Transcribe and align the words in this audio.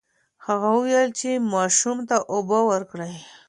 هغه 0.45 0.67
وویل 0.77 1.09
چې 1.19 1.29
ماشوم 1.53 1.97
ته 2.09 2.15
اوبه 2.33 2.59
ورکړه. 2.71 3.07